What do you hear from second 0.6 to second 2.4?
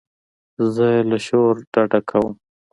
زه له شور ډډه کوم.